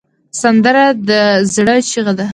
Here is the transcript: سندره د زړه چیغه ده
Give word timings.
سندره 0.41 0.85
د 1.09 1.11
زړه 1.53 1.75
چیغه 1.89 2.13
ده 2.19 2.27